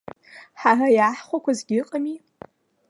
[0.61, 2.15] Ҳара иааҳхәақәазгьы ыҟами.